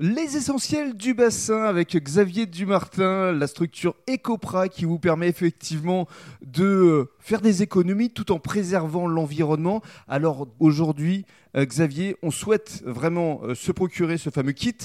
[0.00, 6.06] Les essentiels du bassin avec Xavier Dumartin, la structure Ecopra qui vous permet effectivement
[6.40, 9.82] de euh, faire des économies tout en préservant l'environnement.
[10.06, 11.26] Alors aujourd'hui,
[11.56, 14.76] euh, Xavier, on souhaite vraiment euh, se procurer ce fameux kit.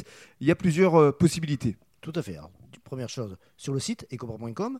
[0.41, 1.77] Il y a plusieurs possibilités.
[2.01, 2.39] Tout à fait.
[2.83, 4.79] première chose, sur le site ecopra.com,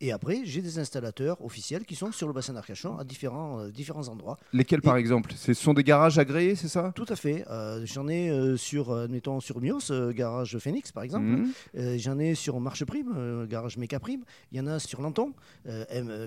[0.00, 3.70] et après, j'ai des installateurs officiels qui sont sur le bassin d'Arcachon à différents, euh,
[3.70, 4.38] différents endroits.
[4.52, 5.32] Lesquels par exemple?
[5.36, 6.92] Ce sont des garages agréés, c'est ça?
[6.94, 7.44] Tout à fait.
[7.48, 11.26] Euh, j'en ai euh, sur, mettons, sur Mios, garage Phoenix par exemple.
[11.26, 11.98] Mhm.
[11.98, 14.24] J'en ai sur Marche Prime, garage Méca Prime.
[14.52, 15.32] Il y en a sur Lanton,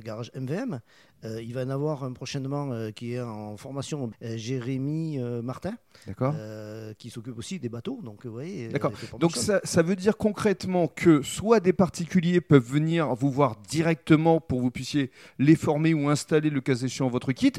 [0.03, 0.79] garage MVM.
[1.23, 5.75] il va y en avoir un prochainement qui est en formation, Jérémy Martin,
[6.97, 7.99] qui s'occupe aussi des bateaux.
[8.03, 8.93] Donc, vous voyez, D'accord.
[9.19, 14.39] Donc ça, ça veut dire concrètement que soit des particuliers peuvent venir vous voir directement
[14.39, 17.53] pour que vous puissiez les former ou installer le cas échéant votre kit,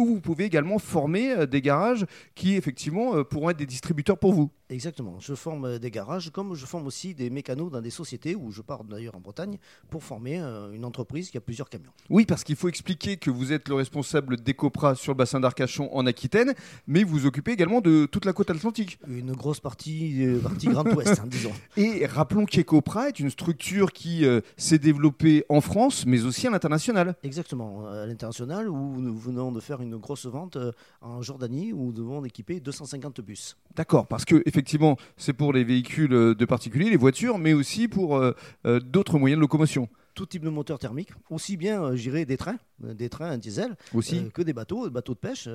[0.00, 4.18] ou vous pouvez également former euh, des garages qui effectivement euh, pourront être des distributeurs
[4.18, 4.50] pour vous.
[4.70, 5.18] Exactement.
[5.20, 8.50] Je forme euh, des garages comme je forme aussi des mécanos dans des sociétés où
[8.50, 9.58] je pars d'ailleurs en Bretagne
[9.90, 10.38] pour former
[10.72, 11.90] une entreprise qui a plusieurs camions.
[12.08, 15.88] Oui, parce qu'il faut expliquer que vous êtes le responsable d'Ecopra sur le bassin d'Arcachon
[15.92, 16.54] en Aquitaine,
[16.86, 18.98] mais vous occupez également de toute la côte atlantique.
[19.08, 21.52] Une grosse partie, partie Grand Ouest, hein, disons.
[21.76, 24.24] Et rappelons qu'Ecopra est une structure qui
[24.56, 27.16] s'est développée en France, mais aussi à l'international.
[27.22, 31.86] Exactement, à l'international où nous venons de faire une grosse vente euh, en Jordanie où
[31.86, 33.56] nous devons équiper 250 bus.
[33.76, 37.88] D'accord, parce que effectivement, c'est pour les véhicules euh, de particuliers, les voitures, mais aussi
[37.88, 38.32] pour euh,
[38.64, 42.58] d'autres moyens de locomotion tout type de moteur thermique, aussi bien, euh, j'irais, des trains,
[42.84, 44.18] euh, des trains diesel, aussi.
[44.18, 45.48] Euh, que des bateaux, des bateaux de pêche,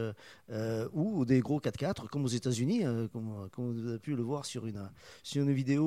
[0.94, 4.90] ou des gros 4x4, comme aux États-Unis, comme, vous avez pu le voir sur une,
[5.24, 5.84] sur une vidéo,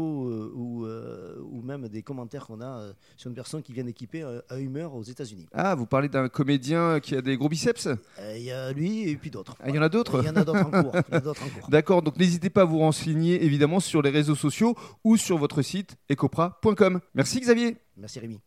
[0.55, 4.95] ou, ou même des commentaires qu'on a sur une personne qui vient d'équiper à Humeur
[4.95, 5.47] aux États-Unis.
[5.53, 7.89] Ah, vous parlez d'un comédien qui a des gros biceps?
[8.37, 9.57] Il y a lui et puis d'autres.
[9.61, 10.93] Ah, il y en a d'autres Il y en a d'autres en cours.
[11.69, 15.63] D'accord, donc n'hésitez pas à vous renseigner évidemment sur les réseaux sociaux ou sur votre
[15.63, 17.01] site ecopra.com.
[17.15, 17.77] Merci Xavier.
[17.97, 18.41] Merci Rémi.